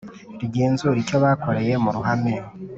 [0.39, 2.33] rigenzura icyo bakoreye mu ruhame